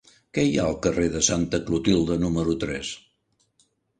[0.35, 2.93] Què hi ha al carrer de Santa Clotilde número tres?